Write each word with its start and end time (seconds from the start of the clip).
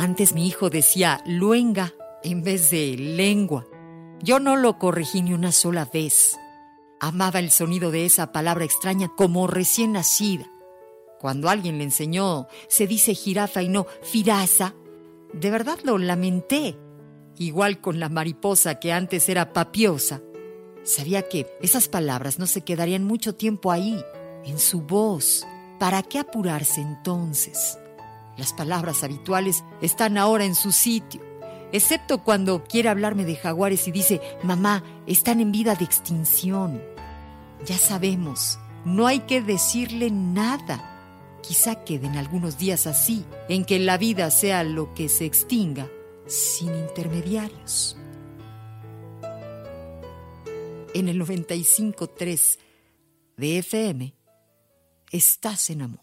Antes 0.00 0.32
mi 0.32 0.46
hijo 0.46 0.70
decía 0.70 1.22
luenga 1.26 1.92
en 2.22 2.42
vez 2.42 2.70
de 2.70 2.96
lengua. 2.96 3.66
Yo 4.22 4.40
no 4.40 4.56
lo 4.56 4.78
corregí 4.78 5.20
ni 5.20 5.34
una 5.34 5.52
sola 5.52 5.84
vez. 5.84 6.38
Amaba 7.00 7.38
el 7.38 7.50
sonido 7.50 7.90
de 7.90 8.06
esa 8.06 8.32
palabra 8.32 8.64
extraña 8.64 9.12
como 9.14 9.46
recién 9.46 9.92
nacida. 9.92 10.50
Cuando 11.18 11.50
alguien 11.50 11.76
le 11.76 11.84
enseñó 11.84 12.46
se 12.66 12.86
dice 12.86 13.14
jirafa 13.14 13.62
y 13.62 13.68
no 13.68 13.86
firaza, 14.00 14.74
de 15.34 15.50
verdad 15.50 15.78
lo 15.84 15.98
lamenté. 15.98 16.78
Igual 17.36 17.82
con 17.82 18.00
la 18.00 18.08
mariposa 18.08 18.80
que 18.80 18.94
antes 18.94 19.28
era 19.28 19.52
papiosa. 19.52 20.22
Sabía 20.82 21.28
que 21.28 21.46
esas 21.60 21.88
palabras 21.88 22.38
no 22.38 22.46
se 22.46 22.62
quedarían 22.62 23.04
mucho 23.04 23.34
tiempo 23.34 23.70
ahí, 23.70 24.02
en 24.46 24.60
su 24.60 24.80
voz. 24.80 25.46
¿Para 25.78 26.02
qué 26.02 26.18
apurarse 26.20 26.80
entonces? 26.80 27.76
Las 28.40 28.54
palabras 28.54 29.04
habituales 29.04 29.64
están 29.82 30.16
ahora 30.16 30.46
en 30.46 30.54
su 30.54 30.72
sitio, 30.72 31.20
excepto 31.72 32.24
cuando 32.24 32.64
quiere 32.64 32.88
hablarme 32.88 33.26
de 33.26 33.36
jaguares 33.36 33.86
y 33.86 33.92
dice, 33.92 34.22
mamá, 34.42 34.82
están 35.06 35.40
en 35.40 35.52
vida 35.52 35.74
de 35.74 35.84
extinción. 35.84 36.82
Ya 37.66 37.76
sabemos, 37.76 38.58
no 38.86 39.06
hay 39.06 39.20
que 39.20 39.42
decirle 39.42 40.10
nada. 40.10 41.38
Quizá 41.42 41.84
queden 41.84 42.16
algunos 42.16 42.56
días 42.56 42.86
así, 42.86 43.26
en 43.50 43.66
que 43.66 43.78
la 43.78 43.98
vida 43.98 44.30
sea 44.30 44.64
lo 44.64 44.94
que 44.94 45.10
se 45.10 45.26
extinga, 45.26 45.90
sin 46.26 46.74
intermediarios. 46.74 47.98
En 50.94 51.10
el 51.10 51.20
95.3 51.20 52.58
de 53.36 53.58
FM, 53.58 54.14
estás 55.10 55.68
en 55.68 55.82
amor. 55.82 56.00